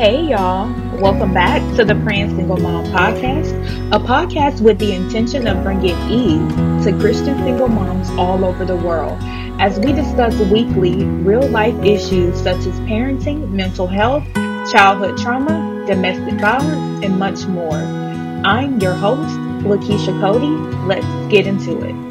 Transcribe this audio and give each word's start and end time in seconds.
Hey, 0.00 0.28
y'all. 0.30 0.66
Welcome 0.98 1.34
back 1.34 1.60
to 1.76 1.84
the 1.84 1.94
Praying 1.94 2.34
Single 2.34 2.56
Mom 2.56 2.86
podcast, 2.86 3.52
a 3.94 3.98
podcast 3.98 4.62
with 4.62 4.78
the 4.78 4.94
intention 4.94 5.46
of 5.46 5.62
bringing 5.62 5.94
ease 6.10 6.84
to 6.86 6.98
Christian 6.98 7.36
single 7.40 7.68
moms 7.68 8.08
all 8.12 8.42
over 8.42 8.64
the 8.64 8.76
world 8.76 9.18
as 9.60 9.78
we 9.78 9.92
discuss 9.92 10.34
weekly 10.50 11.04
real 11.04 11.46
life 11.48 11.74
issues 11.84 12.40
such 12.40 12.64
as 12.64 12.80
parenting, 12.88 13.50
mental 13.50 13.86
health, 13.86 14.24
childhood 14.72 15.18
trauma, 15.18 15.84
domestic 15.86 16.40
violence, 16.40 17.04
and 17.04 17.18
much 17.18 17.44
more. 17.44 17.76
I'm 17.76 18.80
your 18.80 18.94
host, 18.94 19.36
Lekeshia 19.66 20.18
Cody. 20.18 20.56
Let's 20.86 21.30
get 21.30 21.46
into 21.46 21.78
it. 21.84 22.09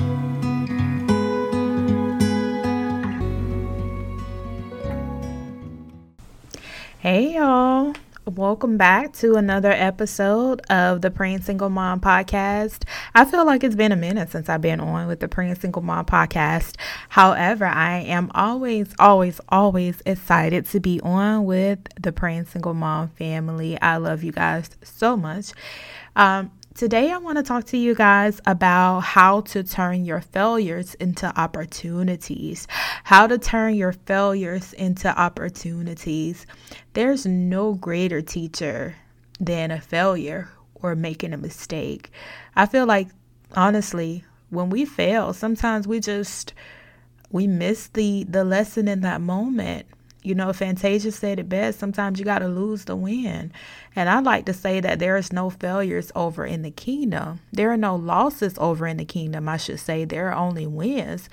Hey, 7.12 7.34
y'all. 7.34 7.96
Welcome 8.28 8.78
back 8.78 9.14
to 9.14 9.34
another 9.34 9.72
episode 9.72 10.62
of 10.70 11.02
the 11.02 11.10
Praying 11.10 11.42
Single 11.42 11.72
Mom 11.72 12.00
podcast. 12.00 12.84
I 13.16 13.26
feel 13.26 13.48
like 13.48 13.64
it's 13.64 13.74
been 13.74 13.92
a 13.92 13.96
minute 13.96 14.30
since 14.30 14.48
I've 14.48 14.62
been 14.62 14.80
on 14.80 15.08
with 15.08 15.20
the 15.20 15.28
Praying 15.28 15.56
Single 15.56 15.82
Mom 15.82 16.06
podcast. 16.06 16.76
However, 17.10 17.66
I 17.66 18.02
am 18.02 18.30
always, 18.36 18.94
always, 19.00 19.42
always 19.50 20.04
excited 20.06 20.68
to 20.68 20.80
be 20.80 21.02
on 21.02 21.46
with 21.46 21.80
the 22.00 22.12
Praying 22.12 22.46
Single 22.46 22.76
Mom 22.76 23.08
family. 23.08 23.82
I 23.82 23.98
love 23.98 24.24
you 24.24 24.32
guys 24.32 24.70
so 24.84 25.18
much. 25.18 25.54
Um, 26.16 26.52
Today, 26.80 27.12
I 27.12 27.18
want 27.18 27.38
to 27.38 27.44
talk 27.44 27.66
to 27.66 27.78
you 27.78 27.94
guys 27.94 28.40
about 28.46 29.02
how 29.02 29.42
to 29.42 29.64
turn 29.64 30.06
your 30.06 30.22
failures 30.22 30.94
into 30.94 31.28
opportunities. 31.38 32.70
How 33.04 33.28
to 33.28 33.38
turn 33.38 33.76
your 33.76 33.92
failures 33.92 34.72
into 34.72 35.10
opportunities. 35.10 36.48
There's 36.94 37.26
no 37.26 37.74
greater 37.74 38.22
teacher 38.22 38.96
than 39.42 39.72
a 39.72 39.82
failure 39.82 40.48
or 40.74 40.96
making 40.96 41.34
a 41.34 41.38
mistake. 41.38 42.14
I 42.56 42.66
feel 42.66 42.86
like, 42.86 43.10
honestly, 43.58 44.24
when 44.50 44.70
we 44.70 44.86
fail, 44.86 45.34
sometimes 45.34 45.86
we 45.86 46.00
just 46.00 46.54
we 47.30 47.46
miss 47.46 47.88
the 47.88 48.24
the 48.24 48.46
lesson 48.46 48.88
in 48.88 49.02
that 49.02 49.20
moment 49.20 49.86
you 50.22 50.36
know, 50.36 50.52
Fantasia 50.52 51.12
said 51.12 51.40
it 51.40 51.48
best 51.48 51.80
sometimes 51.80 52.20
you 52.20 52.26
got 52.26 52.40
to 52.40 52.48
lose 52.48 52.86
to 52.86 52.96
win. 52.96 53.54
And 53.96 54.10
I 54.10 54.20
like 54.20 54.46
to 54.46 54.54
say 54.54 54.80
that 54.82 55.00
there 55.00 55.16
is 55.16 55.32
no 55.32 55.50
failures 55.50 56.12
over 56.14 56.46
in 56.46 56.62
the 56.62 56.72
kingdom. 56.72 57.40
There 57.52 57.72
are 57.72 57.78
no 57.78 57.96
losses 57.96 58.58
over 58.58 58.86
in 58.86 58.98
the 58.98 59.06
kingdom, 59.06 59.48
I 59.48 59.58
should 59.58 59.80
say. 59.80 60.04
There 60.04 60.30
are 60.30 60.36
only 60.36 60.68
wins. 60.68 61.30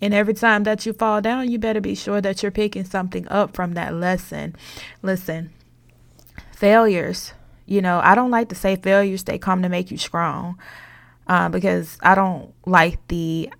And 0.00 0.14
every 0.14 0.34
time 0.34 0.62
that 0.64 0.86
you 0.86 0.92
fall 0.92 1.20
down, 1.20 1.50
you 1.50 1.58
better 1.58 1.80
be 1.80 1.96
sure 1.96 2.20
that 2.20 2.42
you're 2.42 2.52
picking 2.52 2.84
something 2.84 3.26
up 3.28 3.54
from 3.54 3.74
that 3.74 3.94
lesson. 3.94 4.54
Listen, 5.02 5.50
failures, 6.52 7.32
you 7.66 7.82
know, 7.82 8.00
I 8.02 8.14
don't 8.14 8.30
like 8.30 8.48
to 8.50 8.54
say 8.54 8.76
failures, 8.76 9.24
they 9.24 9.38
come 9.38 9.62
to 9.62 9.68
make 9.68 9.90
you 9.90 9.98
strong 9.98 10.58
uh, 11.26 11.48
because 11.48 11.98
I 12.02 12.14
don't 12.14 12.54
like 12.66 13.06
the 13.08 13.50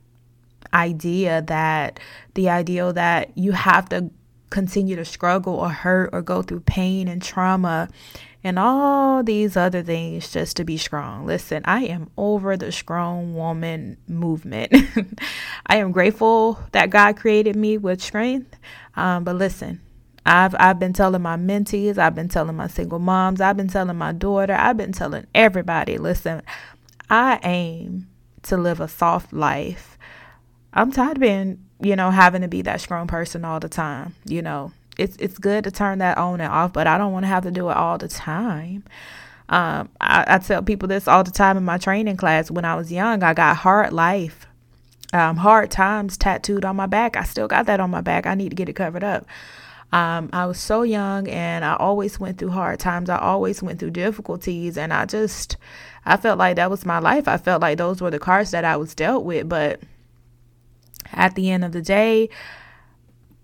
idea 0.72 1.42
that 1.42 2.00
the 2.34 2.48
ideal 2.48 2.92
that 2.92 3.36
you 3.36 3.52
have 3.52 3.88
to 3.88 4.10
continue 4.50 4.96
to 4.96 5.04
struggle 5.04 5.54
or 5.54 5.70
hurt 5.70 6.10
or 6.12 6.22
go 6.22 6.42
through 6.42 6.60
pain 6.60 7.08
and 7.08 7.22
trauma 7.22 7.88
and 8.44 8.58
all 8.58 9.22
these 9.22 9.56
other 9.56 9.82
things 9.82 10.30
just 10.30 10.56
to 10.56 10.64
be 10.64 10.76
strong. 10.76 11.26
Listen, 11.26 11.62
I 11.64 11.84
am 11.84 12.08
over 12.16 12.56
the 12.56 12.72
strong 12.72 13.34
woman 13.34 13.96
movement. 14.06 14.72
I 15.66 15.76
am 15.76 15.92
grateful 15.92 16.58
that 16.72 16.90
God 16.90 17.16
created 17.16 17.56
me 17.56 17.78
with 17.78 18.00
strength. 18.00 18.56
Um, 18.96 19.24
but 19.24 19.36
listen, 19.36 19.80
I've 20.24 20.54
I've 20.58 20.78
been 20.78 20.92
telling 20.92 21.22
my 21.22 21.36
mentees, 21.36 21.98
I've 21.98 22.14
been 22.14 22.28
telling 22.28 22.56
my 22.56 22.68
single 22.68 22.98
moms, 22.98 23.40
I've 23.40 23.56
been 23.56 23.68
telling 23.68 23.96
my 23.96 24.12
daughter, 24.12 24.54
I've 24.54 24.76
been 24.76 24.92
telling 24.92 25.26
everybody, 25.34 25.98
listen, 25.98 26.42
I 27.10 27.40
aim 27.42 28.08
to 28.42 28.56
live 28.56 28.80
a 28.80 28.88
soft 28.88 29.32
life. 29.32 29.98
I'm 30.72 30.92
tired 30.92 31.16
of 31.16 31.20
being 31.20 31.64
you 31.80 31.96
know, 31.96 32.10
having 32.10 32.42
to 32.42 32.48
be 32.48 32.62
that 32.62 32.80
strong 32.80 33.06
person 33.06 33.44
all 33.44 33.60
the 33.60 33.68
time. 33.68 34.14
You 34.24 34.42
know, 34.42 34.72
it's 34.96 35.16
it's 35.16 35.38
good 35.38 35.64
to 35.64 35.70
turn 35.70 35.98
that 35.98 36.18
on 36.18 36.40
and 36.40 36.52
off, 36.52 36.72
but 36.72 36.86
I 36.86 36.98
don't 36.98 37.12
want 37.12 37.24
to 37.24 37.28
have 37.28 37.44
to 37.44 37.50
do 37.50 37.70
it 37.70 37.76
all 37.76 37.98
the 37.98 38.08
time. 38.08 38.84
Um, 39.50 39.88
I, 39.98 40.24
I, 40.26 40.38
tell 40.38 40.62
people 40.62 40.88
this 40.88 41.08
all 41.08 41.24
the 41.24 41.30
time 41.30 41.56
in 41.56 41.64
my 41.64 41.78
training 41.78 42.18
class. 42.18 42.50
When 42.50 42.66
I 42.66 42.74
was 42.74 42.92
young, 42.92 43.22
I 43.22 43.32
got 43.32 43.56
hard 43.56 43.94
life, 43.94 44.46
um, 45.14 45.38
hard 45.38 45.70
times 45.70 46.18
tattooed 46.18 46.66
on 46.66 46.76
my 46.76 46.84
back. 46.84 47.16
I 47.16 47.22
still 47.22 47.48
got 47.48 47.64
that 47.64 47.80
on 47.80 47.90
my 47.90 48.02
back. 48.02 48.26
I 48.26 48.34
need 48.34 48.50
to 48.50 48.56
get 48.56 48.68
it 48.68 48.74
covered 48.74 49.02
up. 49.02 49.26
Um, 49.90 50.28
I 50.34 50.44
was 50.44 50.58
so 50.60 50.82
young 50.82 51.28
and 51.28 51.64
I 51.64 51.76
always 51.76 52.20
went 52.20 52.36
through 52.36 52.50
hard 52.50 52.78
times. 52.78 53.08
I 53.08 53.16
always 53.16 53.62
went 53.62 53.80
through 53.80 53.92
difficulties 53.92 54.76
and 54.76 54.92
I 54.92 55.06
just, 55.06 55.56
I 56.04 56.18
felt 56.18 56.38
like 56.38 56.56
that 56.56 56.70
was 56.70 56.84
my 56.84 56.98
life. 56.98 57.26
I 57.26 57.38
felt 57.38 57.62
like 57.62 57.78
those 57.78 58.02
were 58.02 58.10
the 58.10 58.18
cards 58.18 58.50
that 58.50 58.66
I 58.66 58.76
was 58.76 58.94
dealt 58.94 59.24
with. 59.24 59.48
But 59.48 59.80
at 61.12 61.34
the 61.34 61.50
end 61.50 61.64
of 61.64 61.72
the 61.72 61.82
day, 61.82 62.28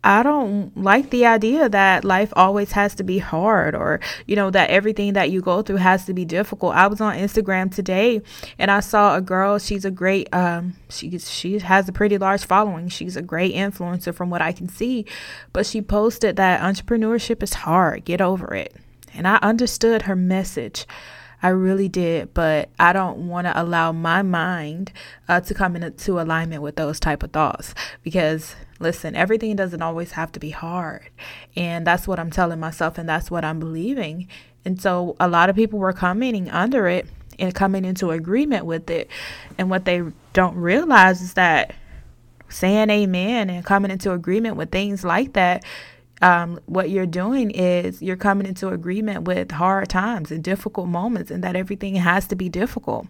I 0.05 0.23
don't 0.23 0.77
like 0.77 1.09
the 1.09 1.25
idea 1.25 1.67
that 1.71 2.05
life 2.05 2.31
always 2.37 2.73
has 2.73 2.95
to 2.97 3.03
be 3.03 3.19
hard 3.19 3.75
or, 3.75 4.01
you 4.27 4.37
know, 4.37 4.51
that 4.51 4.69
everything 4.69 5.15
that 5.15 5.31
you 5.31 5.41
go 5.41 5.63
through 5.63 5.77
has 5.77 6.05
to 6.05 6.13
be 6.13 6.27
difficult. 6.27 6.75
I 6.75 6.89
was 6.89 7.01
on 7.01 7.17
Instagram 7.17 7.75
today 7.75 8.21
and 8.59 8.71
I 8.71 8.81
saw 8.81 9.17
a 9.17 9.23
girl, 9.23 9.59
she's 9.59 9.87
a 9.87 9.91
great 9.91 10.29
um 10.35 10.77
she 10.91 11.19
she 11.19 11.59
has 11.59 11.89
a 11.89 11.93
pretty 11.93 12.19
large 12.19 12.45
following. 12.45 12.89
She's 12.89 13.17
a 13.17 13.23
great 13.23 13.55
influencer 13.55 14.15
from 14.15 14.29
what 14.29 14.43
I 14.43 14.53
can 14.53 14.69
see, 14.69 15.07
but 15.55 15.65
she 15.65 15.81
posted 15.81 16.37
that 16.37 16.61
entrepreneurship 16.61 17.43
is 17.43 17.55
hard. 17.55 18.05
Get 18.05 18.21
over 18.21 18.55
it. 18.55 18.77
And 19.15 19.27
I 19.27 19.37
understood 19.37 20.03
her 20.03 20.17
message. 20.17 20.87
I 21.44 21.49
really 21.49 21.91
did, 21.91 22.32
but 22.32 22.71
I 22.81 22.94
don't 22.94 23.28
want 23.28 23.47
to 23.47 23.62
allow 23.62 23.93
my 23.93 24.22
mind 24.22 24.93
uh, 25.28 25.43
to 25.43 25.53
come 25.53 25.77
into 25.77 26.19
alignment 26.19 26.62
with 26.62 26.77
those 26.77 26.99
type 26.99 27.22
of 27.22 27.32
thoughts 27.32 27.75
because 28.03 28.56
listen, 28.81 29.15
everything 29.15 29.54
doesn't 29.54 29.83
always 29.83 30.12
have 30.12 30.33
to 30.33 30.41
be 30.41 30.49
hard. 30.49 31.10
And 31.54 31.87
that's 31.87 32.09
what 32.09 32.19
I'm 32.19 32.31
telling 32.31 32.60
myself 32.60 32.97
and 32.97 33.06
that's 33.06 33.31
what 33.31 33.44
I'm 33.44 33.60
believing. 33.60 34.27
And 34.65 34.81
so 34.81 35.16
a 35.21 35.28
lot 35.28 35.50
of 35.50 35.54
people 35.54 35.78
were 35.78 35.93
commenting 35.93 36.49
under 36.49 36.88
it 36.88 37.06
and 37.38 37.54
coming 37.54 37.84
into 37.84 38.10
agreement 38.10 38.65
with 38.65 38.88
it. 38.88 39.10
And 39.59 39.69
what 39.69 39.84
they 39.84 40.03
don't 40.33 40.56
realize 40.56 41.21
is 41.21 41.34
that 41.34 41.75
saying 42.49 42.88
amen 42.88 43.50
and 43.50 43.66
coming 43.66 43.91
into 43.91 44.12
agreement 44.12 44.56
with 44.56 44.71
things 44.71 45.04
like 45.04 45.34
that 45.34 45.62
um, 46.23 46.61
what 46.67 46.91
you're 46.91 47.07
doing 47.07 47.51
is 47.51 48.01
you're 48.01 48.17
coming 48.17 48.47
into 48.47 48.69
agreement 48.69 49.23
with 49.23 49.51
hard 49.51 49.89
times 49.89 50.31
and 50.31 50.43
difficult 50.43 50.89
moments, 50.89 51.31
and 51.31 51.43
that 51.45 51.57
everything 51.57 51.97
has 51.97 52.27
to 52.29 52.37
be 52.37 52.49
difficult. 52.49 53.07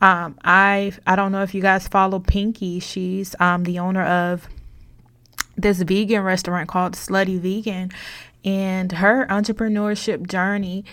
Um, 0.00 0.36
I 0.44 0.92
I 1.06 1.16
don't 1.16 1.32
know 1.32 1.42
if 1.42 1.54
you 1.54 1.62
guys 1.62 1.86
follow 1.88 2.18
Pinky. 2.18 2.80
She's 2.80 3.36
um, 3.40 3.64
the 3.64 3.78
owner 3.78 4.04
of 4.04 4.48
this 5.56 5.80
vegan 5.82 6.22
restaurant 6.22 6.68
called 6.68 6.94
Slutty 6.94 7.38
Vegan, 7.38 7.90
and 8.44 8.92
her 8.92 9.26
entrepreneurship 9.26 10.26
journey 10.26 10.84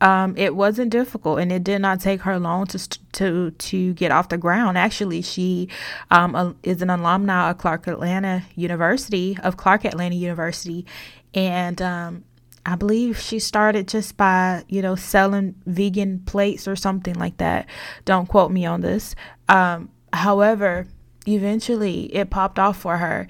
um, 0.00 0.34
it 0.36 0.56
wasn't 0.56 0.90
difficult 0.90 1.40
and 1.40 1.52
it 1.52 1.62
did 1.62 1.80
not 1.80 2.00
take 2.00 2.22
her 2.22 2.38
long 2.38 2.66
to 2.68 2.78
to 3.12 3.50
to 3.50 3.92
get 3.94 4.10
off 4.10 4.28
the 4.28 4.38
ground. 4.38 4.78
Actually, 4.78 5.22
she 5.22 5.68
um, 6.10 6.56
is 6.62 6.82
an 6.82 6.90
alumni 6.90 7.50
of 7.50 7.58
Clark 7.58 7.86
Atlanta 7.86 8.42
University 8.56 9.36
of 9.42 9.56
Clark 9.56 9.84
Atlanta 9.84 10.14
University, 10.14 10.86
and 11.34 11.82
um, 11.82 12.24
I 12.64 12.76
believe 12.76 13.18
she 13.18 13.38
started 13.38 13.88
just 13.88 14.16
by 14.16 14.64
you 14.68 14.80
know 14.80 14.94
selling 14.94 15.54
vegan 15.66 16.20
plates 16.20 16.66
or 16.66 16.76
something 16.76 17.14
like 17.14 17.36
that. 17.36 17.66
Don't 18.04 18.26
quote 18.26 18.50
me 18.50 18.64
on 18.64 18.80
this. 18.80 19.14
Um, 19.48 19.90
however, 20.12 20.86
eventually 21.26 22.14
it 22.14 22.30
popped 22.30 22.58
off 22.58 22.78
for 22.78 22.96
her, 22.96 23.28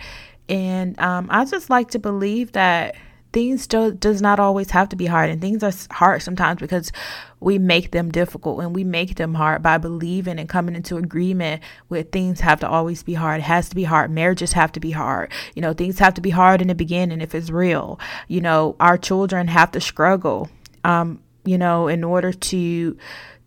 and 0.49 0.99
um, 1.01 1.27
I 1.31 1.45
just 1.45 1.69
like 1.69 1.91
to 1.91 1.99
believe 1.99 2.53
that 2.53 2.95
things 3.32 3.66
do, 3.66 3.92
does 3.92 4.21
not 4.21 4.41
always 4.41 4.71
have 4.71 4.88
to 4.88 4.97
be 4.97 5.06
hard 5.06 5.30
and 5.30 5.41
things 5.41 5.62
are 5.62 5.72
hard 5.94 6.22
sometimes 6.22 6.60
because 6.60 6.91
we 7.38 7.59
make 7.59 7.92
them 7.92 8.10
difficult 8.10 8.60
and 8.60 8.74
we 8.74 8.84
make 8.84 9.15
them 9.16 9.34
hard 9.34 9.62
by 9.62 9.78
believing 9.78 10.38
and 10.38 10.48
coming 10.48 10.74
into 10.74 10.97
agreement 10.97 11.62
with 11.88 12.10
things 12.10 12.41
have 12.41 12.60
to 12.60 12.68
always 12.68 13.03
be 13.03 13.15
hard. 13.15 13.41
It 13.41 13.44
has 13.44 13.68
to 13.68 13.77
be 13.77 13.84
hard. 13.84 14.10
Marriages 14.10 14.53
have 14.53 14.72
to 14.72 14.80
be 14.80 14.91
hard. 14.91 15.30
You 15.54 15.62
know 15.62 15.72
things 15.72 15.98
have 15.98 16.15
to 16.15 16.21
be 16.21 16.30
hard 16.30 16.60
in 16.60 16.68
the 16.68 16.74
beginning 16.74 17.21
if 17.21 17.34
it's 17.34 17.50
real. 17.50 17.98
You 18.28 18.41
know 18.41 18.77
our 18.80 18.98
children 18.98 19.48
have 19.48 19.71
to 19.72 19.80
struggle 19.80 20.48
um 20.84 21.21
you 21.44 21.59
know 21.59 21.88
in 21.88 22.04
order 22.04 22.32
to 22.32 22.97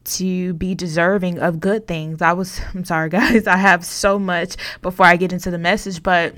to 0.04 0.54
be 0.56 0.76
deserving 0.76 1.40
of 1.40 1.60
good 1.60 1.88
things. 1.88 2.22
I 2.22 2.34
was 2.34 2.62
i'm 2.74 2.86
sorry 2.86 3.10
guys 3.20 3.48
i 3.48 3.58
have 3.58 3.86
so 3.86 4.18
much 4.18 4.56
before 4.82 5.06
i 5.06 5.16
get 5.16 5.34
into 5.34 5.52
the 5.52 5.58
message 5.58 6.02
but 6.04 6.36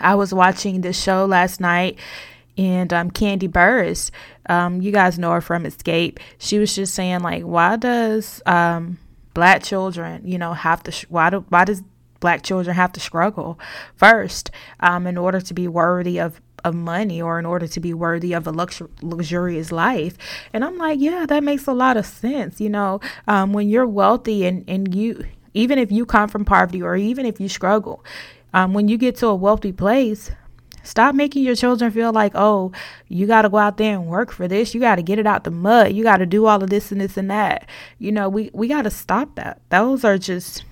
I 0.00 0.14
was 0.14 0.32
watching 0.34 0.80
this 0.80 1.00
show 1.00 1.24
last 1.26 1.60
night, 1.60 1.98
and 2.56 2.92
um, 2.92 3.10
Kandi 3.10 3.48
Burruss, 3.48 4.10
um, 4.48 4.80
you 4.80 4.92
guys 4.92 5.18
know 5.18 5.32
her 5.32 5.40
from 5.40 5.64
Xscape. 5.64 6.18
She 6.38 6.58
was 6.58 6.74
just 6.74 6.94
saying 6.94 7.20
like, 7.20 7.42
why 7.42 7.76
does 7.76 8.42
um, 8.46 8.98
black 9.34 9.62
children, 9.62 10.22
you 10.26 10.38
know, 10.38 10.52
have 10.52 10.82
to? 10.84 10.92
Sh- 10.92 11.06
why 11.08 11.30
do 11.30 11.44
why 11.48 11.64
does 11.64 11.82
black 12.20 12.42
children 12.42 12.74
have 12.74 12.92
to 12.92 13.00
struggle 13.00 13.58
first 13.96 14.50
um, 14.80 15.06
in 15.06 15.18
order 15.18 15.40
to 15.40 15.52
be 15.52 15.68
worthy 15.68 16.18
of 16.18 16.40
of 16.64 16.74
money 16.74 17.20
or 17.20 17.38
in 17.38 17.44
order 17.44 17.66
to 17.66 17.78
be 17.78 17.92
worthy 17.92 18.32
of 18.32 18.46
a 18.46 18.52
luxur- 18.52 18.88
luxurious 19.02 19.70
life. 19.70 20.16
And 20.52 20.64
I'm 20.64 20.78
like, 20.78 20.98
yeah, 20.98 21.26
that 21.26 21.44
makes 21.44 21.66
a 21.66 21.74
lot 21.74 21.96
of 21.96 22.06
sense. 22.06 22.60
You 22.60 22.70
know, 22.70 23.00
um, 23.28 23.52
when 23.52 23.68
you're 23.68 23.86
wealthy 23.86 24.46
and, 24.46 24.64
and 24.66 24.94
you, 24.94 25.24
even 25.52 25.78
if 25.78 25.92
you 25.92 26.06
come 26.06 26.28
from 26.28 26.44
poverty 26.44 26.82
or 26.82 26.96
even 26.96 27.26
if 27.26 27.38
you 27.38 27.48
struggle, 27.48 28.02
um, 28.54 28.72
when 28.72 28.88
you 28.88 28.96
get 28.96 29.16
to 29.16 29.26
a 29.26 29.34
wealthy 29.34 29.72
place, 29.72 30.30
Stop 30.84 31.14
making 31.14 31.42
your 31.42 31.56
children 31.56 31.90
feel 31.90 32.12
like, 32.12 32.32
oh, 32.34 32.70
you 33.08 33.26
got 33.26 33.42
to 33.42 33.48
go 33.48 33.56
out 33.56 33.78
there 33.78 33.94
and 33.94 34.06
work 34.06 34.30
for 34.30 34.46
this. 34.46 34.74
You 34.74 34.80
got 34.80 34.96
to 34.96 35.02
get 35.02 35.18
it 35.18 35.26
out 35.26 35.44
the 35.44 35.50
mud. 35.50 35.94
You 35.94 36.04
got 36.04 36.18
to 36.18 36.26
do 36.26 36.44
all 36.44 36.62
of 36.62 36.68
this 36.68 36.92
and 36.92 37.00
this 37.00 37.16
and 37.16 37.30
that. 37.30 37.66
You 37.98 38.12
know, 38.12 38.28
we, 38.28 38.50
we 38.52 38.68
got 38.68 38.82
to 38.82 38.90
stop 38.90 39.34
that. 39.36 39.60
Those 39.70 40.04
are 40.04 40.18
just 40.18 40.62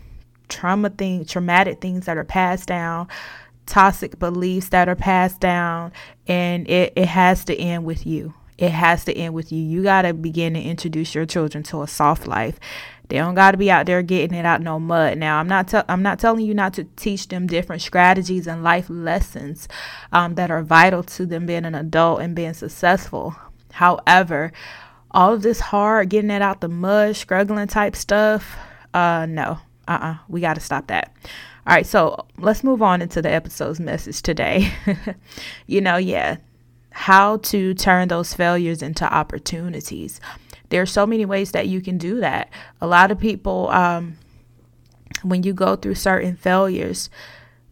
trauma 0.51 0.91
things, 0.91 1.31
traumatic 1.31 1.81
things 1.81 2.05
that 2.05 2.19
are 2.19 2.25
passed 2.25 2.69
down, 2.69 3.09
toxic 3.65 4.19
beliefs 4.19 4.69
that 4.69 4.87
are 4.87 4.95
passed 4.95 5.41
down, 5.41 5.93
and 6.29 6.69
it, 6.69 6.93
it 6.95 7.09
has 7.09 7.43
to 7.47 7.57
end 7.57 7.87
with 7.87 8.07
you. 8.07 8.35
It 8.59 8.71
has 8.71 9.07
to 9.07 9.17
end 9.17 9.33
with 9.33 9.51
you. 9.51 9.63
You 9.63 9.83
got 9.83 10.03
to 10.03 10.13
begin 10.13 10.55
to 10.55 10.61
introduce 10.61 11.15
your 11.15 11.25
children 11.25 11.65
to 11.65 11.83
a 11.83 11.89
soft 11.89 12.27
life. 12.27 12.61
They 13.13 13.19
don't 13.19 13.35
got 13.35 13.51
to 13.51 13.59
be 13.59 13.71
out 13.71 13.85
there 13.85 14.01
getting 14.01 14.39
it 14.39 14.47
out 14.47 14.63
no 14.63 14.81
mud. 14.81 15.19
Now, 15.19 15.39
I'm 15.39 15.47
not 15.47 15.69
te- 15.69 15.83
I'm 15.87 16.03
not 16.03 16.19
telling 16.19 16.47
you 16.47 16.55
not 16.55 16.73
to 16.75 16.85
teach 16.97 17.29
them 17.29 17.47
different 17.47 17.83
strategies 17.83 18.47
and 18.47 18.65
life 18.65 18.87
lessons 18.89 19.69
um, 20.13 20.37
that 20.37 20.51
are 20.51 20.63
vital 20.63 21.03
to 21.03 21.27
them 21.27 21.45
being 21.45 21.67
an 21.67 21.75
adult 21.75 22.23
and 22.23 22.35
being 22.35 22.55
successful. 22.55 23.37
However, 23.73 24.51
all 25.11 25.35
of 25.35 25.43
this 25.43 25.61
hard 25.61 26.09
getting 26.09 26.31
it 26.31 26.41
out 26.41 26.63
the 26.63 26.71
mud, 26.71 27.15
struggling 27.15 27.67
type 27.67 27.97
stuff, 27.97 28.57
uh, 28.95 29.27
no, 29.29 29.59
uh, 29.87 29.91
uh-uh, 29.91 30.13
uh 30.13 30.17
we 30.29 30.41
got 30.41 30.55
to 30.55 30.61
stop 30.61 30.87
that. 30.87 31.15
All 31.67 31.75
right, 31.75 31.85
so 31.85 32.25
let's 32.39 32.65
move 32.65 32.81
on 32.81 33.03
into 33.03 33.21
the 33.21 33.31
episode's 33.31 33.79
message 33.79 34.23
today. 34.23 34.73
you 35.67 35.83
know, 35.83 35.99
yeah, 35.99 36.39
how 36.93 37.37
to 37.37 37.75
turn 37.75 38.09
those 38.09 38.33
failures 38.33 38.81
into 38.81 39.05
opportunities. 39.05 40.19
There 40.73 40.81
are 40.81 40.87
so 40.87 41.07
many 41.07 41.27
ways 41.27 41.53
that 41.53 41.69
you 41.69 41.83
can 41.83 41.99
do 41.99 42.21
that. 42.21 42.49
A 42.81 42.87
lot 42.87 43.11
of 43.11 43.21
people, 43.21 43.69
um, 43.69 44.17
when 45.23 45.43
you 45.43 45.53
go 45.53 45.77
through 45.77 45.97
certain 45.97 46.35
failures, 46.35 47.11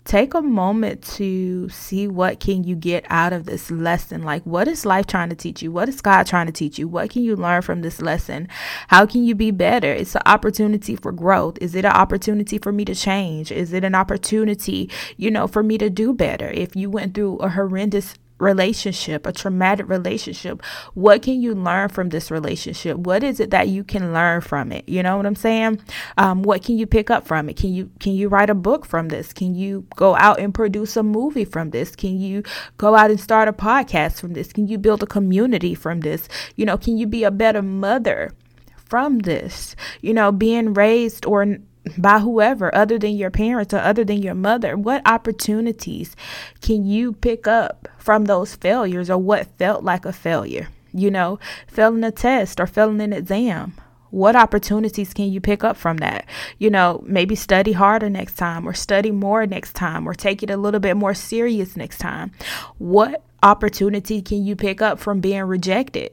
take 0.04 0.34
a 0.34 0.42
moment 0.42 1.00
to 1.02 1.66
see 1.70 2.06
what 2.06 2.40
can 2.40 2.62
you 2.62 2.76
get 2.76 3.06
out 3.08 3.32
of 3.32 3.46
this 3.46 3.70
lesson. 3.70 4.22
Like 4.22 4.42
what 4.44 4.68
is 4.68 4.84
life 4.84 5.06
trying 5.06 5.30
to 5.30 5.34
teach 5.34 5.62
you? 5.62 5.72
What 5.72 5.88
is 5.88 6.02
god 6.02 6.26
trying 6.26 6.44
to 6.44 6.52
teach 6.52 6.78
you? 6.78 6.88
What 6.88 7.08
can 7.08 7.22
you 7.22 7.36
learn 7.36 7.62
from 7.62 7.80
this 7.80 8.02
lesson? 8.02 8.48
How 8.88 9.06
can 9.06 9.24
you 9.24 9.34
be 9.34 9.50
better? 9.50 9.90
It's 9.90 10.14
an 10.14 10.22
opportunity 10.26 10.94
for 10.94 11.10
growth. 11.10 11.56
Is 11.62 11.74
it 11.74 11.86
an 11.86 11.92
opportunity 11.92 12.58
for 12.58 12.70
me 12.70 12.84
to 12.84 12.94
change? 12.94 13.50
Is 13.50 13.72
it 13.72 13.82
an 13.82 13.94
opportunity 13.94 14.90
you 15.16 15.30
know 15.30 15.46
for 15.46 15.62
me 15.62 15.78
to 15.78 15.88
do 15.88 16.12
better? 16.12 16.50
If 16.50 16.76
you 16.76 16.90
went 16.90 17.14
through 17.14 17.36
a 17.36 17.48
horrendous 17.48 18.14
relationship, 18.40 19.26
a 19.26 19.32
traumatic 19.32 19.88
relationship, 19.88 20.62
what 20.94 21.22
can 21.22 21.40
you 21.40 21.54
learn 21.54 21.88
from 21.88 22.08
this 22.08 22.30
relationship? 22.30 22.96
What 22.98 23.22
is 23.22 23.40
it 23.40 23.50
that 23.50 23.68
you 23.68 23.84
can 23.84 24.12
learn 24.12 24.40
from 24.40 24.72
it? 24.72 24.88
You 24.88 25.02
know 25.02 25.16
what 25.16 25.26
I'm 25.26 25.36
saying? 25.36 25.80
Um, 26.18 26.42
what 26.42 26.64
can 26.64 26.78
you 26.78 26.86
pick 26.86 27.10
up 27.10 27.26
from 27.26 27.48
it? 27.48 27.56
Can 27.56 27.72
you 27.72 27.90
can 28.00 28.12
you 28.12 28.28
write 28.28 28.50
a 28.50 28.54
book 28.54 28.86
from 28.86 29.08
this? 29.08 29.32
Can 29.32 29.54
you 29.54 29.86
go 29.96 30.16
out 30.16 30.40
and 30.40 30.54
produce 30.54 30.96
a 30.96 31.02
movie 31.02 31.44
from 31.44 31.70
this? 31.70 31.94
Can 31.94 32.18
you 32.18 32.42
go 32.76 32.94
out 32.94 33.10
and 33.10 33.20
start 33.20 33.48
a 33.48 33.52
podcast 33.52 34.20
from 34.20 34.32
this? 34.32 34.52
Can 34.52 34.68
you 34.68 34.78
build 34.78 35.02
a 35.02 35.06
community 35.06 35.74
from 35.74 36.00
this? 36.00 36.28
You 36.56 36.66
know, 36.66 36.76
can 36.76 36.96
you 36.96 37.06
be 37.06 37.24
a 37.24 37.30
better 37.30 37.62
mother? 37.62 38.32
From 38.76 39.20
this, 39.20 39.76
you 40.00 40.12
know, 40.12 40.32
being 40.32 40.74
raised 40.74 41.24
or 41.24 41.58
by 41.96 42.18
whoever 42.18 42.74
other 42.74 42.98
than 42.98 43.16
your 43.16 43.30
parents 43.30 43.72
or 43.72 43.78
other 43.78 44.04
than 44.04 44.22
your 44.22 44.34
mother? 44.34 44.76
What 44.76 45.02
opportunities 45.06 46.14
can 46.60 46.84
you 46.84 47.12
pick 47.12 47.46
up 47.46 47.88
from 47.98 48.24
those 48.24 48.54
failures 48.54 49.10
or 49.10 49.18
what 49.18 49.46
felt 49.58 49.84
like 49.84 50.04
a 50.04 50.12
failure? 50.12 50.68
You 50.92 51.10
know, 51.10 51.38
failing 51.66 52.04
a 52.04 52.10
test 52.10 52.60
or 52.60 52.66
failing 52.66 53.00
an 53.00 53.12
exam. 53.12 53.74
What 54.10 54.34
opportunities 54.34 55.14
can 55.14 55.30
you 55.30 55.40
pick 55.40 55.62
up 55.62 55.76
from 55.76 55.98
that? 55.98 56.26
You 56.58 56.68
know, 56.68 57.02
maybe 57.06 57.36
study 57.36 57.72
harder 57.72 58.10
next 58.10 58.34
time 58.34 58.68
or 58.68 58.74
study 58.74 59.12
more 59.12 59.46
next 59.46 59.74
time 59.74 60.08
or 60.08 60.14
take 60.14 60.42
it 60.42 60.50
a 60.50 60.56
little 60.56 60.80
bit 60.80 60.96
more 60.96 61.14
serious 61.14 61.76
next 61.76 61.98
time. 61.98 62.32
What 62.78 63.22
opportunity 63.42 64.20
can 64.20 64.44
you 64.44 64.56
pick 64.56 64.82
up 64.82 64.98
from 64.98 65.20
being 65.20 65.44
rejected? 65.44 66.10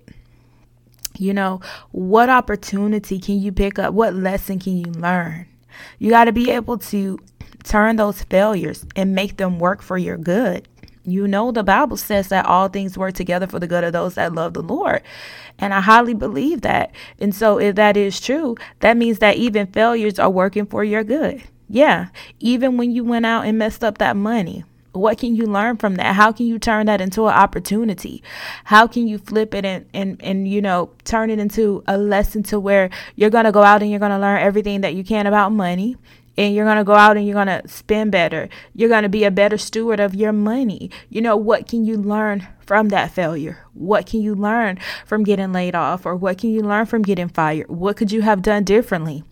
You 1.17 1.33
know, 1.33 1.61
what 1.91 2.29
opportunity 2.29 3.19
can 3.19 3.39
you 3.39 3.51
pick 3.51 3.79
up? 3.79 3.95
What 3.95 4.13
lesson 4.13 4.59
can 4.59 4.77
you 4.77 4.91
learn? 4.91 5.47
You 5.99 6.09
got 6.09 6.25
to 6.25 6.31
be 6.31 6.51
able 6.51 6.77
to 6.77 7.19
turn 7.63 7.97
those 7.97 8.23
failures 8.23 8.85
and 8.95 9.15
make 9.15 9.37
them 9.37 9.59
work 9.59 9.81
for 9.81 9.97
your 9.97 10.17
good. 10.17 10.67
You 11.03 11.25
know, 11.25 11.51
the 11.51 11.63
Bible 11.63 11.95
says 11.95 12.27
that 12.29 12.45
all 12.45 12.67
things 12.67 12.97
work 12.97 13.13
together 13.13 13.47
for 13.47 13.59
the 13.59 13.67
good 13.67 13.85
of 13.85 13.93
those 13.93 14.15
that 14.15 14.33
love 14.33 14.53
the 14.53 14.61
Lord. 14.61 15.01
And 15.57 15.73
I 15.73 15.79
highly 15.79 16.13
believe 16.13 16.61
that. 16.61 16.91
And 17.17 17.33
so, 17.33 17.59
if 17.59 17.75
that 17.75 17.95
is 17.95 18.19
true, 18.19 18.57
that 18.81 18.97
means 18.97 19.19
that 19.19 19.37
even 19.37 19.67
failures 19.67 20.19
are 20.19 20.29
working 20.29 20.65
for 20.65 20.83
your 20.83 21.05
good. 21.05 21.43
Yeah. 21.69 22.07
Even 22.39 22.75
when 22.75 22.91
you 22.91 23.05
went 23.05 23.25
out 23.25 23.45
and 23.45 23.57
messed 23.57 23.83
up 23.85 23.99
that 23.99 24.17
money, 24.17 24.65
what 24.97 25.17
can 25.17 25.35
you 25.35 25.45
learn 25.45 25.77
from 25.77 25.95
that? 25.95 26.15
How 26.15 26.31
can 26.31 26.45
you 26.47 26.59
turn 26.59 26.85
that 26.87 27.01
into 27.01 27.27
an 27.27 27.33
opportunity? 27.33 28.23
How 28.65 28.87
can 28.87 29.07
you 29.07 29.17
flip 29.17 29.53
it 29.53 29.65
and, 29.65 29.85
and, 29.93 30.21
and 30.21 30.47
you 30.47 30.61
know, 30.61 30.91
turn 31.05 31.29
it 31.29 31.39
into 31.39 31.83
a 31.87 31.97
lesson 31.97 32.43
to 32.43 32.59
where 32.59 32.89
you're 33.15 33.29
to 33.45 33.51
go 33.51 33.63
out 33.63 33.81
and 33.81 33.91
you're 33.91 33.99
to 33.99 34.19
learn 34.19 34.41
everything 34.41 34.81
that 34.81 34.95
you 34.95 35.03
can 35.03 35.27
about 35.27 35.51
money 35.51 35.97
and 36.37 36.53
you're 36.53 36.65
going 36.65 36.77
to 36.77 36.83
go 36.83 36.93
out 36.93 37.17
and 37.17 37.25
you're 37.25 37.33
going 37.33 37.47
to 37.47 37.67
spend 37.67 38.11
better. 38.11 38.47
You're 38.75 38.89
going 38.89 39.03
to 39.03 39.09
be 39.09 39.23
a 39.23 39.31
better 39.31 39.57
steward 39.57 39.99
of 39.99 40.13
your 40.13 40.31
money. 40.31 40.91
You 41.09 41.21
know, 41.21 41.35
what 41.35 41.67
can 41.67 41.83
you 41.83 41.97
learn 41.97 42.47
from 42.65 42.89
that 42.89 43.11
failure? 43.11 43.65
What 43.73 44.05
can 44.05 44.21
you 44.21 44.35
learn 44.35 44.77
from 45.05 45.23
getting 45.23 45.51
laid 45.51 45.73
off 45.73 46.05
or 46.05 46.15
what 46.15 46.37
can 46.37 46.51
you 46.51 46.61
learn 46.61 46.85
from 46.85 47.01
getting 47.01 47.29
fired? 47.29 47.69
What 47.69 47.97
could 47.97 48.11
you 48.11 48.21
have 48.21 48.41
done 48.41 48.63
differently? 48.63 49.23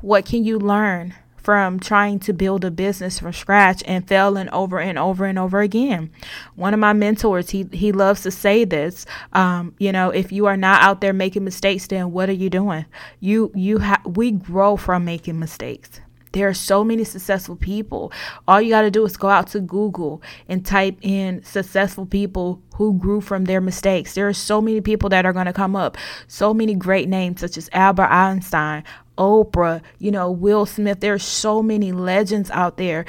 What 0.00 0.24
can 0.24 0.44
you 0.44 0.58
learn 0.58 1.14
from 1.48 1.80
trying 1.80 2.18
to 2.18 2.34
build 2.34 2.62
a 2.62 2.70
business 2.70 3.20
from 3.20 3.32
scratch 3.32 3.82
and 3.86 4.06
failing 4.06 4.50
over 4.50 4.78
and 4.78 4.98
over 4.98 5.24
and 5.24 5.38
over 5.38 5.62
again. 5.62 6.10
One 6.56 6.74
of 6.74 6.80
my 6.80 6.92
mentors, 6.92 7.48
he 7.48 7.66
he 7.72 7.90
loves 7.90 8.20
to 8.24 8.30
say 8.30 8.66
this. 8.66 9.06
Um, 9.32 9.74
you 9.78 9.90
know, 9.90 10.10
if 10.10 10.30
you 10.30 10.44
are 10.44 10.58
not 10.58 10.82
out 10.82 11.00
there 11.00 11.14
making 11.14 11.44
mistakes, 11.44 11.86
then 11.86 12.12
what 12.12 12.28
are 12.28 12.34
you 12.34 12.50
doing? 12.50 12.84
You 13.20 13.50
you 13.54 13.78
have 13.78 14.04
we 14.04 14.32
grow 14.32 14.76
from 14.76 15.06
making 15.06 15.38
mistakes. 15.38 16.02
There 16.32 16.46
are 16.48 16.52
so 16.52 16.84
many 16.84 17.04
successful 17.04 17.56
people. 17.56 18.12
All 18.46 18.60
you 18.60 18.68
got 18.68 18.82
to 18.82 18.90
do 18.90 19.06
is 19.06 19.16
go 19.16 19.28
out 19.28 19.46
to 19.52 19.60
Google 19.60 20.20
and 20.50 20.66
type 20.66 20.98
in 21.00 21.42
successful 21.44 22.04
people 22.04 22.60
who 22.74 22.98
grew 22.98 23.22
from 23.22 23.46
their 23.46 23.62
mistakes. 23.62 24.14
There 24.14 24.28
are 24.28 24.34
so 24.34 24.60
many 24.60 24.82
people 24.82 25.08
that 25.08 25.24
are 25.24 25.32
going 25.32 25.46
to 25.46 25.54
come 25.54 25.74
up. 25.74 25.96
So 26.26 26.52
many 26.52 26.74
great 26.74 27.08
names, 27.08 27.40
such 27.40 27.56
as 27.56 27.70
Albert 27.72 28.10
Einstein, 28.10 28.84
Oprah, 29.18 29.82
you 29.98 30.10
know, 30.10 30.30
Will 30.30 30.64
Smith. 30.64 31.00
There's 31.00 31.24
so 31.24 31.62
many 31.62 31.92
legends 31.92 32.50
out 32.50 32.76
there. 32.76 33.04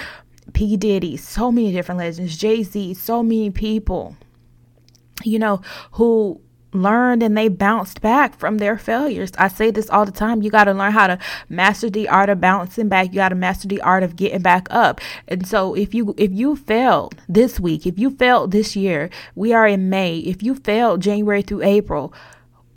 P. 0.54 0.76
Diddy, 0.78 1.16
so 1.16 1.52
many 1.52 1.72
different 1.72 2.00
legends. 2.00 2.36
Jay 2.36 2.64
Z, 2.64 2.96
so 2.96 3.22
many 3.22 3.52
people, 3.52 4.18
you 5.24 5.38
know, 5.38 5.62
who 5.92 6.42
learned 6.74 7.24
and 7.24 7.38
they 7.38 7.48
bounced 7.48 8.02
back 8.02 8.38
from 8.38 8.58
their 8.58 8.78
failures. 8.78 9.32
I 9.38 9.48
say 9.48 9.72
this 9.72 9.90
all 9.90 10.06
the 10.06 10.12
time. 10.12 10.42
You 10.42 10.50
got 10.50 10.66
to 10.66 10.74
learn 10.74 10.92
how 10.92 11.08
to 11.08 11.20
master 11.48 11.90
the 11.90 12.08
art 12.10 12.30
of 12.30 12.42
bouncing 12.42 12.90
back. 12.90 13.08
You 13.08 13.16
got 13.16 13.30
to 13.30 13.36
master 13.36 13.68
the 13.68 13.82
art 13.82 14.04
of 14.04 14.16
getting 14.16 14.42
back 14.42 14.68
up. 14.70 15.02
And 15.28 15.48
so 15.48 15.76
if 15.76 15.94
you 15.94 16.14
if 16.18 16.32
you 16.32 16.56
failed 16.56 17.16
this 17.28 17.60
week, 17.60 17.86
if 17.86 17.98
you 17.98 18.12
failed 18.12 18.52
this 18.52 18.76
year, 18.76 19.10
we 19.36 19.54
are 19.54 19.68
in 19.68 19.90
May. 19.90 20.20
If 20.20 20.44
you 20.44 20.56
failed 20.56 21.02
January 21.02 21.42
through 21.42 21.64
April, 21.64 22.14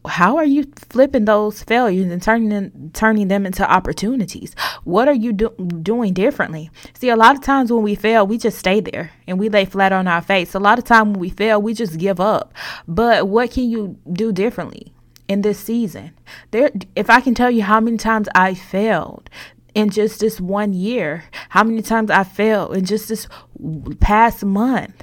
how 0.06 0.36
are 0.36 0.44
you 0.44 0.64
flipping 0.88 1.26
those 1.26 1.62
failures 1.62 2.10
and 2.10 2.22
turning 2.22 2.48
them, 2.48 2.90
turning 2.92 3.28
them 3.28 3.46
into 3.46 3.70
opportunities? 3.70 4.54
What 4.84 5.08
are 5.08 5.14
you 5.14 5.32
do, 5.32 5.50
doing 5.82 6.12
differently? 6.12 6.70
See, 6.94 7.08
a 7.08 7.16
lot 7.16 7.36
of 7.36 7.42
times 7.42 7.72
when 7.72 7.82
we 7.82 7.94
fail, 7.94 8.26
we 8.26 8.38
just 8.38 8.58
stay 8.58 8.80
there 8.80 9.12
and 9.26 9.38
we 9.38 9.48
lay 9.48 9.64
flat 9.64 9.92
on 9.92 10.08
our 10.08 10.22
face. 10.22 10.54
A 10.54 10.58
lot 10.58 10.78
of 10.78 10.84
time 10.84 11.12
when 11.12 11.20
we 11.20 11.30
fail, 11.30 11.62
we 11.62 11.74
just 11.74 11.98
give 11.98 12.20
up. 12.20 12.52
But 12.88 13.28
what 13.28 13.52
can 13.52 13.70
you 13.70 13.98
do 14.12 14.32
differently 14.32 14.92
in 15.28 15.42
this 15.42 15.60
season? 15.60 16.12
There, 16.50 16.70
if 16.96 17.08
I 17.08 17.20
can 17.20 17.34
tell 17.34 17.50
you 17.50 17.62
how 17.62 17.80
many 17.80 17.96
times 17.96 18.28
I 18.34 18.54
failed 18.54 19.30
in 19.74 19.90
just 19.90 20.20
this 20.20 20.40
one 20.40 20.72
year, 20.72 21.24
how 21.50 21.62
many 21.64 21.82
times 21.82 22.10
I 22.10 22.24
failed 22.24 22.76
in 22.76 22.84
just 22.84 23.08
this 23.08 23.28
past 24.00 24.44
month. 24.44 25.02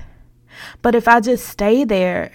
But 0.82 0.94
if 0.94 1.08
I 1.08 1.22
just 1.22 1.48
stay 1.48 1.86
there 1.86 2.32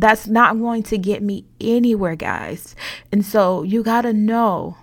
that's 0.00 0.26
not 0.26 0.58
going 0.58 0.82
to 0.84 0.98
get 0.98 1.22
me 1.22 1.44
anywhere, 1.60 2.16
guys. 2.16 2.74
And 3.12 3.24
so 3.24 3.62
you 3.62 3.82
got 3.82 4.02
to 4.02 4.12
know 4.12 4.76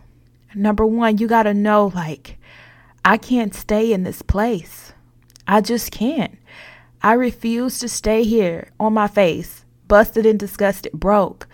number 0.56 0.86
one, 0.86 1.18
you 1.18 1.28
got 1.28 1.44
to 1.44 1.54
know 1.54 1.92
like, 1.94 2.38
I 3.04 3.18
can't 3.18 3.54
stay 3.54 3.94
in 3.94 4.04
this 4.04 4.22
place. 4.22 4.94
I 5.48 5.62
just 5.62 5.92
can't. 5.92 6.38
I 7.04 7.14
refuse 7.14 7.78
to 7.80 7.90
stay 7.90 8.24
here 8.24 8.70
on 8.80 8.94
my 8.94 9.08
face, 9.08 9.64
busted 9.88 10.26
and 10.26 10.40
disgusted, 10.40 10.94
broke. 10.94 11.48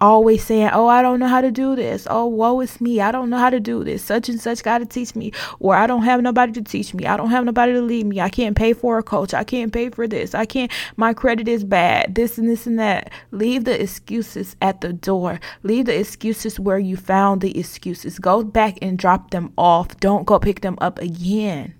Always 0.00 0.44
saying, 0.44 0.70
Oh, 0.72 0.86
I 0.86 1.02
don't 1.02 1.20
know 1.20 1.28
how 1.28 1.40
to 1.40 1.50
do 1.50 1.76
this. 1.76 2.06
Oh, 2.10 2.26
woe 2.26 2.60
is 2.60 2.80
me. 2.80 3.00
I 3.00 3.10
don't 3.10 3.30
know 3.30 3.38
how 3.38 3.50
to 3.50 3.60
do 3.60 3.84
this. 3.84 4.02
Such 4.02 4.28
and 4.28 4.40
such 4.40 4.62
got 4.62 4.78
to 4.78 4.86
teach 4.86 5.14
me. 5.14 5.32
Or 5.58 5.74
I 5.74 5.86
don't 5.86 6.02
have 6.02 6.22
nobody 6.22 6.52
to 6.52 6.62
teach 6.62 6.94
me. 6.94 7.06
I 7.06 7.16
don't 7.16 7.30
have 7.30 7.44
nobody 7.44 7.72
to 7.72 7.82
lead 7.82 8.06
me. 8.06 8.20
I 8.20 8.28
can't 8.28 8.56
pay 8.56 8.72
for 8.72 8.98
a 8.98 9.02
coach. 9.02 9.34
I 9.34 9.44
can't 9.44 9.72
pay 9.72 9.90
for 9.90 10.06
this. 10.06 10.34
I 10.34 10.44
can't, 10.44 10.70
my 10.96 11.12
credit 11.14 11.48
is 11.48 11.64
bad. 11.64 12.14
This 12.14 12.38
and 12.38 12.48
this 12.48 12.66
and 12.66 12.78
that. 12.78 13.10
Leave 13.30 13.64
the 13.64 13.80
excuses 13.80 14.56
at 14.62 14.80
the 14.80 14.92
door. 14.92 15.40
Leave 15.62 15.86
the 15.86 15.98
excuses 15.98 16.60
where 16.60 16.78
you 16.78 16.96
found 16.96 17.40
the 17.40 17.58
excuses. 17.58 18.18
Go 18.18 18.42
back 18.42 18.78
and 18.82 18.98
drop 18.98 19.30
them 19.30 19.52
off. 19.56 19.98
Don't 20.00 20.26
go 20.26 20.38
pick 20.38 20.60
them 20.60 20.78
up 20.80 20.98
again. 20.98 21.74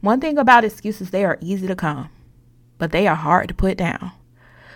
One 0.00 0.20
thing 0.20 0.38
about 0.38 0.64
excuses, 0.64 1.10
they 1.10 1.24
are 1.24 1.38
easy 1.40 1.66
to 1.66 1.74
come, 1.74 2.10
but 2.78 2.92
they 2.92 3.06
are 3.06 3.16
hard 3.16 3.48
to 3.48 3.54
put 3.54 3.78
down. 3.78 4.12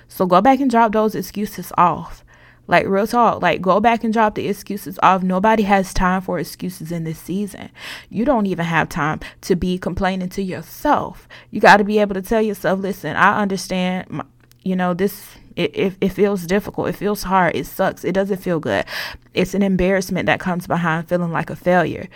So 0.09 0.27
go 0.27 0.41
back 0.41 0.61
and 0.61 0.71
drop 0.71 0.93
those 0.93 1.15
excuses 1.15 1.73
off. 1.77 2.25
Like 2.69 2.87
real 2.87 3.07
talk, 3.07 3.43
like 3.43 3.61
go 3.61 3.81
back 3.81 4.03
and 4.03 4.13
drop 4.13 4.35
the 4.35 4.49
excuses 4.49 4.99
off. 5.03 5.23
Nobody 5.23 5.63
has 5.65 5.95
time 5.95 6.21
for 6.21 6.39
excuses 6.39 6.91
in 6.91 7.05
this 7.05 7.19
season. 7.19 7.71
You 8.11 8.25
don't 8.25 8.47
even 8.47 8.65
have 8.65 8.89
time 8.89 9.21
to 9.43 9.55
be 9.55 9.79
complaining 9.79 10.31
to 10.31 10.43
yourself. 10.43 11.29
You 11.51 11.61
got 11.61 11.77
to 11.77 11.85
be 11.85 11.99
able 12.01 12.15
to 12.15 12.23
tell 12.23 12.43
yourself, 12.43 12.81
listen, 12.81 13.15
I 13.15 13.41
understand, 13.41 14.11
my, 14.11 14.25
you 14.65 14.75
know, 14.75 14.95
this 14.95 15.27
it, 15.55 15.75
it, 15.75 15.95
it, 16.01 16.09
feels 16.11 16.45
difficult. 16.45 16.89
It 16.89 16.97
feels 16.97 17.23
hard. 17.23 17.57
It 17.57 17.67
sucks. 17.67 18.05
It 18.05 18.13
doesn't 18.13 18.43
feel 18.43 18.61
good. 18.61 18.85
It's 19.33 19.55
an 19.55 19.63
embarrassment 19.63 20.27
that 20.27 20.39
comes 20.39 20.67
behind 20.67 21.09
feeling 21.09 21.33
like 21.33 21.49
a 21.49 21.57
failure 21.57 22.09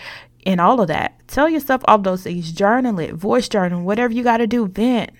and 0.47 0.61
all 0.61 0.81
of 0.81 0.89
that. 0.89 1.15
Tell 1.27 1.49
yourself 1.49 1.83
all 1.87 1.99
those 1.99 2.23
things. 2.23 2.53
Journal 2.53 2.99
it, 2.99 3.15
voice 3.15 3.49
journal, 3.49 3.83
whatever 3.83 4.13
you 4.13 4.23
got 4.23 4.39
to 4.39 4.47
do, 4.47 4.67
vent. 4.67 5.11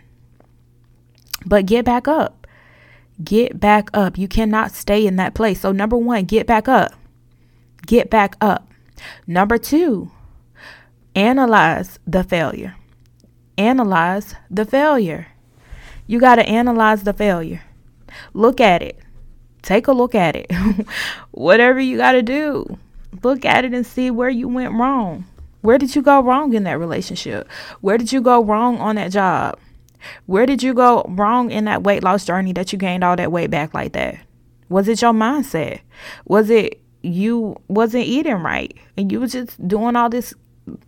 But 1.47 1.67
get 1.67 1.85
back 1.85 2.07
up. 2.07 2.40
Get 3.23 3.61
back 3.61 3.91
up. 3.93 4.17
You 4.17 4.29
cannot 4.29 4.73
stay 4.73 5.07
in 5.07 5.17
that 5.17 5.35
place. 5.35 5.61
So, 5.61 5.73
number 5.73 5.97
one, 5.97 6.25
get 6.25 6.47
back 6.47 6.69
up. 6.69 6.95
Get 7.87 8.11
back 8.11 8.37
up. 8.41 8.71
Number 9.27 9.59
two, 9.59 10.11
analyze 11.15 11.99
the 12.07 12.25
failure. 12.25 12.77
Analyze 13.59 14.35
the 14.51 14.65
failure. 14.65 15.29
You 16.07 16.19
got 16.19 16.37
to 16.37 16.49
analyze 16.49 17.03
the 17.03 17.13
failure. 17.13 17.63
Look 18.33 18.61
at 18.61 18.83
it. 18.83 18.99
Take 19.63 19.87
a 19.87 19.93
look 19.93 20.15
at 20.15 20.37
it. 20.37 20.51
Whatever 21.31 21.81
you 21.81 21.97
got 21.97 22.13
to 22.13 22.23
do, 22.23 22.79
look 23.23 23.45
at 23.45 23.65
it 23.65 23.75
and 23.75 23.87
see 23.87 24.11
where 24.11 24.31
you 24.31 24.49
went 24.49 24.73
wrong. 24.73 25.27
Where 25.61 25.79
did 25.79 25.95
you 25.95 26.03
go 26.03 26.23
wrong 26.23 26.55
in 26.55 26.65
that 26.65 26.79
relationship? 26.79 27.47
Where 27.81 27.99
did 27.99 28.13
you 28.13 28.23
go 28.23 28.43
wrong 28.43 28.79
on 28.79 28.97
that 28.97 29.13
job? 29.13 29.59
Where 30.27 30.47
did 30.47 30.63
you 30.63 30.75
go 30.75 31.05
wrong 31.09 31.51
in 31.51 31.65
that 31.67 31.83
weight 31.83 32.03
loss 32.03 32.25
journey 32.25 32.53
that 32.55 32.73
you 32.73 32.79
gained 32.79 33.05
all 33.05 33.17
that 33.17 33.33
weight 33.33 33.51
back 33.51 33.75
like 33.75 33.93
that? 33.93 34.19
Was 34.69 34.89
it 34.89 35.03
your 35.03 35.13
mindset? 35.13 35.81
Was 36.27 36.51
it 36.51 36.81
you 37.03 37.57
wasn't 37.69 38.05
eating 38.05 38.35
right 38.35 38.77
and 38.97 39.11
you 39.11 39.21
was 39.21 39.33
just 39.33 39.67
doing 39.67 39.97
all 39.97 40.11
this 40.11 40.35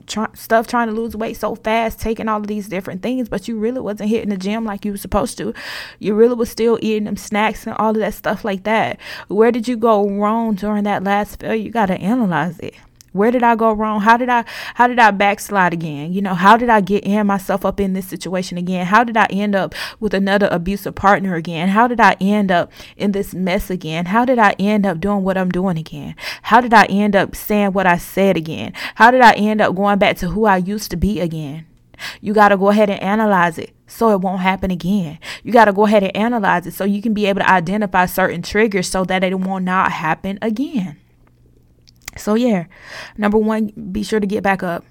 try, 0.07 0.28
stuff 0.35 0.66
trying 0.66 0.88
to 0.88 0.95
lose 0.95 1.16
weight 1.16 1.37
so 1.37 1.54
fast, 1.54 2.00
taking 2.00 2.28
all 2.28 2.40
of 2.40 2.47
these 2.47 2.69
different 2.69 3.02
things, 3.02 3.28
but 3.28 3.49
you 3.49 3.59
really 3.59 3.81
wasn't 3.81 4.11
hitting 4.11 4.31
the 4.31 4.37
gym 4.37 4.64
like 4.64 4.85
you 4.85 4.92
were 4.92 4.99
supposed 4.99 5.38
to. 5.38 5.54
You 5.99 6.14
really 6.14 6.35
was 6.35 6.50
still 6.50 6.78
eating 6.83 7.04
them 7.04 7.16
snacks 7.16 7.66
and 7.66 7.76
all 7.76 7.90
of 7.90 7.97
that 7.97 8.14
stuff 8.14 8.45
like 8.45 8.64
that. 8.64 8.99
Where 9.28 9.52
did 9.52 9.69
you 9.69 9.76
go 9.76 10.09
wrong 10.09 10.54
during 10.54 10.85
that 10.85 11.04
last 11.04 11.40
failure? 11.40 11.54
You 11.54 11.71
got 11.71 11.87
to 11.87 12.00
analyze 12.00 12.59
it. 12.61 12.75
Where 13.12 13.31
did 13.31 13.42
I 13.42 13.54
go 13.57 13.73
wrong? 13.73 14.00
How 14.00 14.16
did 14.16 14.28
I 14.28 14.45
how 14.75 14.87
did 14.87 14.99
I 14.99 15.11
backslide 15.11 15.73
again? 15.73 16.12
You 16.12 16.23
know, 16.23 16.35
how 16.35 16.57
did 16.57 16.69
I 16.69 16.81
get 16.81 17.04
in 17.04 17.26
myself 17.26 17.64
up 17.64 17.78
in 17.78 17.92
this 17.92 18.07
situation 18.07 18.59
again? 18.59 18.87
How 18.87 19.04
did 19.04 19.16
I 19.16 19.26
end 19.26 19.54
up 19.54 19.75
with 20.00 20.14
another 20.14 20.49
abusive 20.50 20.95
partner 20.95 21.35
again? 21.35 21.69
How 21.69 21.87
did 21.87 22.00
I 22.00 22.16
end 22.21 22.50
up 22.50 22.73
in 22.97 23.12
this 23.12 23.35
mess 23.35 23.71
again? 23.71 24.07
How 24.07 24.25
did 24.25 24.38
I 24.38 24.52
end 24.59 24.87
up 24.87 25.00
doing 25.00 25.25
what 25.25 25.37
I'm 25.37 25.50
doing 25.50 25.76
again? 25.76 26.16
How 26.42 26.61
did 26.61 26.73
I 26.73 26.85
end 26.87 27.14
up 27.14 27.37
saying 27.37 27.73
what 27.73 27.87
I 27.87 27.99
said 27.99 28.37
again? 28.37 28.73
How 28.95 29.11
did 29.11 29.21
I 29.21 29.33
end 29.33 29.61
up 29.61 29.75
going 29.75 29.99
back 29.99 30.16
to 30.19 30.28
who 30.28 30.47
I 30.47 30.57
used 30.57 30.90
to 30.90 30.97
be 30.97 31.21
again? 31.21 31.66
You 32.21 32.35
got 32.35 32.49
to 32.49 32.57
go 32.57 32.71
ahead 32.71 32.90
and 32.90 33.00
analyze 33.02 33.59
it 33.59 33.75
so 33.87 34.11
it 34.11 34.21
won't 34.21 34.40
happen 34.40 34.71
again. 34.71 35.19
You 35.42 35.52
got 35.52 35.66
to 35.66 35.73
go 35.73 35.87
ahead 35.87 36.02
and 36.02 36.16
analyze 36.16 36.66
it 36.66 36.75
so 36.75 36.85
you 36.85 37.02
can 37.02 37.14
be 37.14 37.26
able 37.26 37.40
to 37.40 37.50
identify 37.50 38.07
certain 38.07 38.42
triggers 38.42 38.88
so 38.88 39.04
that 39.04 39.23
it 39.23 39.38
will 39.38 39.61
not 39.61 39.92
happen 39.92 40.38
again. 40.42 40.99
So, 42.16 42.35
yeah, 42.35 42.66
number 43.16 43.38
one, 43.38 43.73
be 43.92 44.02
sure 44.02 44.21
to 44.21 44.26
get 44.26 44.42
back 44.42 44.62
up. 44.62 44.85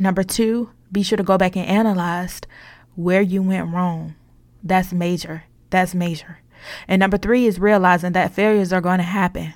number 0.00 0.22
two, 0.22 0.70
be 0.90 1.02
sure 1.02 1.16
to 1.16 1.22
go 1.22 1.38
back 1.38 1.56
and 1.56 1.66
analyze 1.66 2.40
where 2.94 3.20
you 3.22 3.42
went 3.42 3.72
wrong. 3.72 4.14
That's 4.62 4.92
major. 4.92 5.44
That's 5.70 5.94
major. 5.94 6.38
And 6.88 7.00
number 7.00 7.18
three 7.18 7.46
is 7.46 7.60
realizing 7.60 8.12
that 8.12 8.32
failures 8.32 8.72
are 8.72 8.80
going 8.80 8.98
to 8.98 9.04
happen. 9.04 9.54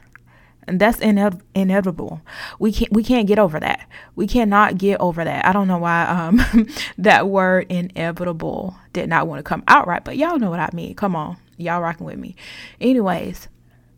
And 0.67 0.81
that's 0.81 1.01
ine- 1.01 1.41
inevitable. 1.55 2.21
We 2.61 2.71
can't 2.73 2.93
we 2.93 3.03
can't 3.03 3.27
get 3.27 3.39
over 3.39 3.59
that. 3.59 3.89
We 4.15 4.29
cannot 4.29 4.79
get 4.79 5.01
over 5.01 5.25
that. 5.25 5.45
I 5.45 5.53
don't 5.53 5.67
know 5.67 5.79
why 5.79 6.05
um 6.05 6.67
that 6.99 7.29
word 7.29 7.67
inevitable 7.71 8.77
did 8.93 9.09
not 9.09 9.27
want 9.27 9.41
to 9.41 9.43
come 9.43 9.65
out 9.67 9.89
right, 9.89 10.05
but 10.05 10.17
y'all 10.17 10.39
know 10.39 10.51
what 10.51 10.61
I 10.61 10.69
mean. 10.73 10.95
Come 10.95 11.17
on. 11.17 11.39
Y'all 11.57 11.81
rocking 11.81 12.07
with 12.07 12.19
me. 12.19 12.37
Anyways, 12.81 13.49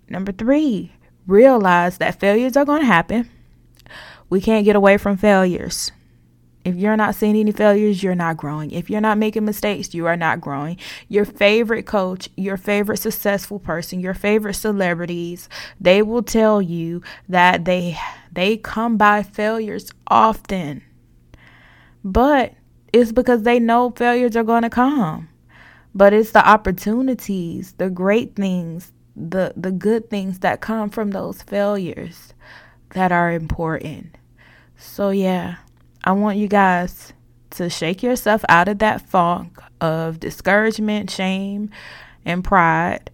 number 0.09 0.33
3, 0.33 0.93
realize 1.27 1.99
that 1.99 2.21
failures 2.21 2.57
are 2.57 2.65
going 2.65 2.81
to 2.81 2.87
happen. 2.87 3.29
We 4.31 4.41
can't 4.41 4.65
get 4.65 4.77
away 4.77 4.97
from 4.97 5.17
failures. 5.17 5.93
If 6.65 6.77
you're 6.77 6.97
not 6.97 7.17
seeing 7.17 7.37
any 7.37 7.51
failures, 7.51 8.03
you're 8.03 8.15
not 8.15 8.37
growing. 8.37 8.71
If 8.71 8.89
you're 8.89 9.01
not 9.01 9.19
making 9.19 9.45
mistakes, 9.45 9.95
you 9.95 10.07
are 10.07 10.17
not 10.17 10.41
growing. 10.41 10.77
Your 11.09 11.25
favorite 11.25 11.87
coach, 11.87 12.29
your 12.37 12.57
favorite 12.57 12.99
successful 12.99 13.59
person, 13.59 13.99
your 13.99 14.15
favorite 14.15 14.55
celebrities, 14.55 15.49
they 15.81 16.03
will 16.03 16.23
tell 16.23 16.63
you 16.63 17.03
that 17.29 17.65
they 17.65 17.99
they 18.31 18.57
come 18.57 18.97
by 18.97 19.23
failures 19.23 19.91
often. 20.07 20.83
But 22.05 22.55
it's 22.93 23.13
because 23.13 23.43
they 23.43 23.59
know 23.59 23.91
failures 23.91 24.37
are 24.37 24.45
going 24.45 24.63
to 24.63 24.71
come. 24.71 25.29
But 25.95 26.13
it's 26.13 26.31
the 26.31 26.49
opportunities, 26.49 27.73
the 27.73 27.91
great 27.91 28.37
things, 28.37 28.93
the 29.17 29.53
the 29.57 29.73
good 29.73 30.11
things 30.11 30.41
that 30.41 30.61
come 30.61 30.91
from 30.91 31.11
those 31.11 31.43
failures 31.43 32.35
that 32.91 33.13
are 33.13 33.33
important. 33.33 34.17
So 34.77 35.11
yeah, 35.11 35.57
I 36.05 36.13
want 36.13 36.39
you 36.39 36.49
guys 36.49 37.13
to 37.51 37.71
shake 37.71 38.03
yourself 38.03 38.45
out 38.49 38.69
of 38.69 38.79
that 38.79 39.03
funk 39.03 39.59
of 39.81 40.21
discouragement, 40.21 41.11
shame, 41.11 41.71
and 42.25 42.43
pride 42.43 43.11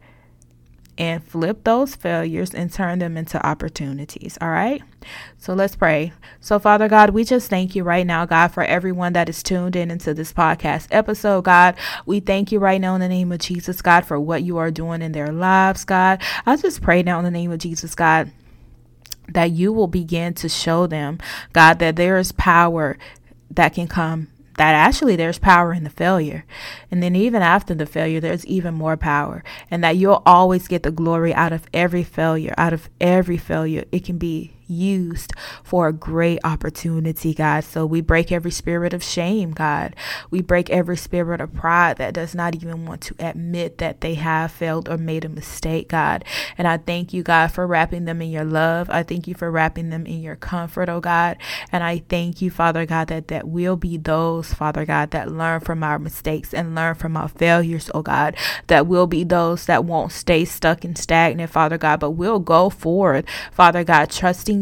and 0.99 1.25
flip 1.25 1.62
those 1.62 1.95
failures 1.95 2.52
and 2.52 2.73
turn 2.73 2.99
them 2.99 3.17
into 3.17 3.45
opportunities. 3.47 4.37
All 4.40 4.50
right. 4.50 4.83
So 5.38 5.55
let's 5.55 5.76
pray. 5.76 6.12
So, 6.40 6.59
Father 6.59 6.88
God, 6.88 7.11
we 7.11 7.25
just 7.25 7.49
thank 7.49 7.76
you 7.76 7.85
right 7.85 8.07
now, 8.07 8.26
God, 8.26 8.49
for 8.49 8.64
everyone 8.64 9.12
that 9.12 9.28
is 9.28 9.43
tuned 9.43 9.76
in 9.76 9.90
into 9.93 10.12
this 10.12 10.33
podcast 10.33 10.88
episode, 10.90 11.45
God. 11.45 11.76
We 12.05 12.19
thank 12.19 12.50
you 12.50 12.59
right 12.59 12.81
now 12.81 12.97
in 12.97 13.00
the 13.00 13.09
name 13.09 13.31
of 13.31 13.38
Jesus, 13.38 13.81
God, 13.81 14.05
for 14.05 14.19
what 14.19 14.43
you 14.43 14.59
are 14.59 14.73
doing 14.73 15.00
in 15.00 15.12
their 15.12 15.33
lives, 15.33 15.85
God. 15.85 16.21
I 16.45 16.57
just 16.57 16.83
pray 16.83 17.05
now 17.05 17.19
in 17.19 17.25
the 17.25 17.31
name 17.31 17.52
of 17.52 17.61
Jesus, 17.61 17.95
God 17.95 18.33
that 19.31 19.50
you 19.50 19.71
will 19.75 19.87
begin 19.87 20.33
to 20.33 20.49
show 20.49 20.87
them, 20.87 21.19
God, 21.52 21.81
that 21.81 21.97
there 21.97 22.17
is 22.17 22.33
power 22.33 22.97
that 23.50 23.75
can 23.75 23.87
come 23.87 24.28
that 24.58 24.74
actually 24.74 25.16
there's 25.16 25.38
power 25.38 25.72
in 25.72 25.84
the 25.84 25.90
failure. 25.90 26.44
And 26.90 27.02
then 27.02 27.16
even 27.16 27.42
after 27.42 27.74
the 27.74 27.86
failure, 27.86 28.20
there's 28.20 28.44
even 28.46 28.74
more 28.74 28.96
power. 28.96 29.42
And 29.70 29.82
that 29.82 29.96
you'll 29.96 30.22
always 30.26 30.68
get 30.68 30.82
the 30.82 30.90
glory 30.90 31.32
out 31.32 31.52
of 31.52 31.66
every 31.72 32.02
failure, 32.02 32.54
out 32.58 32.72
of 32.72 32.90
every 33.00 33.38
failure. 33.38 33.84
It 33.90 34.04
can 34.04 34.18
be 34.18 34.52
used 34.68 35.32
for 35.62 35.88
a 35.88 35.92
great 35.92 36.38
opportunity, 36.44 37.34
God. 37.34 37.64
So 37.64 37.87
we 37.87 38.00
break 38.00 38.30
every 38.30 38.50
spirit 38.50 38.92
of 38.94 39.02
shame, 39.02 39.52
God. 39.52 39.96
We 40.30 40.42
break 40.42 40.70
every 40.70 40.96
spirit 40.96 41.40
of 41.40 41.54
pride 41.54 41.96
that 41.98 42.14
does 42.14 42.34
not 42.34 42.54
even 42.54 42.87
want 42.87 43.00
to 43.02 43.14
admit 43.18 43.78
that 43.78 44.00
they 44.00 44.14
have 44.14 44.52
failed 44.52 44.88
or 44.88 44.98
made 44.98 45.25
a 45.25 45.28
mistake, 45.28 45.88
God. 45.88 46.25
And 46.56 46.68
I 46.68 46.78
thank 46.78 47.12
you, 47.12 47.22
God, 47.22 47.48
for 47.52 47.66
wrapping 47.66 48.04
them 48.04 48.22
in 48.22 48.30
your 48.30 48.44
love. 48.44 48.90
I 48.90 49.02
thank 49.02 49.26
you 49.26 49.34
for 49.34 49.50
wrapping 49.50 49.90
them 49.90 50.06
in 50.06 50.22
your 50.22 50.37
comfort, 50.37 50.88
oh 50.88 51.00
God. 51.00 51.37
And 51.72 51.82
I 51.82 52.02
thank 52.08 52.42
you, 52.42 52.50
Father 52.50 52.87
God, 52.87 53.08
that 53.08 53.28
that 53.28 53.48
will 53.48 53.76
be 53.76 53.96
those, 53.96 54.52
Father 54.54 54.84
God, 54.84 55.10
that 55.12 55.30
learn 55.30 55.60
from 55.60 55.82
our 55.82 55.98
mistakes 55.98 56.52
and 56.54 56.75
learn 56.75 56.94
from 56.94 57.16
our 57.16 57.28
failures, 57.28 57.90
oh 57.94 58.02
God. 58.02 58.37
That 58.66 58.87
will 58.87 59.06
be 59.06 59.25
those 59.25 59.66
that 59.66 59.84
won't 59.84 60.12
stay 60.12 60.44
stuck 60.44 60.84
and 60.84 60.96
stagnant, 60.96 61.50
Father 61.50 61.78
God, 61.78 62.00
but 62.00 62.12
will 62.12 62.38
go 62.38 62.70
forward, 62.70 63.26
Father 63.52 63.84
God, 63.84 64.10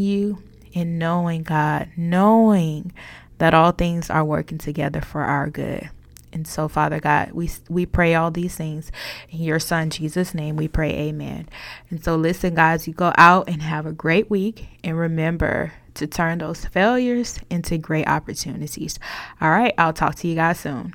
you 0.00 0.42
and 0.74 0.98
knowing, 0.98 1.42
God, 1.42 1.88
knowing 1.96 2.92
that 3.38 3.54
all 3.54 3.72
things 3.72 4.10
are 4.10 4.24
working 4.24 4.58
together 4.58 5.00
for 5.00 5.22
our 5.22 5.48
good. 5.48 5.90
And 6.32 6.46
so, 6.46 6.68
Father 6.68 7.00
God, 7.00 7.32
we 7.32 7.50
we 7.68 7.86
pray 7.86 8.14
all 8.14 8.30
these 8.30 8.54
things 8.54 8.92
in 9.30 9.38
your 9.38 9.58
Son 9.58 9.88
Jesus' 9.88 10.34
name. 10.34 10.56
We 10.56 10.68
pray, 10.68 10.90
Amen. 10.90 11.48
And 11.88 12.04
so, 12.04 12.14
listen, 12.14 12.54
guys, 12.54 12.86
you 12.86 12.92
go 12.92 13.12
out 13.16 13.48
and 13.48 13.62
have 13.62 13.86
a 13.86 13.92
great 13.92 14.28
week, 14.28 14.66
and 14.84 14.98
remember 14.98 15.72
to 15.94 16.06
turn 16.06 16.38
those 16.38 16.66
failures 16.66 17.38
into 17.48 17.78
great 17.78 18.06
opportunities. 18.06 18.98
All 19.40 19.50
right, 19.50 19.72
I'll 19.78 19.94
talk 19.94 20.16
to 20.16 20.28
you 20.28 20.34
guys 20.34 20.60
soon. 20.60 20.92